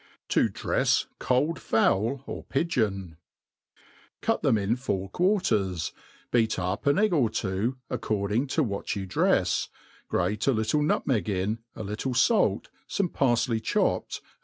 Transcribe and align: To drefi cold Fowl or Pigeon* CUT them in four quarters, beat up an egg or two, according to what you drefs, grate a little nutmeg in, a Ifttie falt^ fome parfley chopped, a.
To 0.29 0.49
drefi 0.49 1.05
cold 1.19 1.59
Fowl 1.59 2.23
or 2.25 2.43
Pigeon* 2.45 3.17
CUT 4.23 4.41
them 4.41 4.57
in 4.57 4.75
four 4.75 5.09
quarters, 5.11 5.93
beat 6.31 6.57
up 6.57 6.87
an 6.87 6.97
egg 6.97 7.13
or 7.13 7.29
two, 7.29 7.77
according 7.87 8.47
to 8.47 8.63
what 8.63 8.95
you 8.95 9.05
drefs, 9.05 9.69
grate 10.07 10.47
a 10.47 10.53
little 10.53 10.81
nutmeg 10.81 11.29
in, 11.29 11.59
a 11.75 11.83
Ifttie 11.83 12.15
falt^ 12.15 12.65
fome 12.89 13.11
parfley 13.13 13.61
chopped, 13.61 14.21
a. 14.23 14.27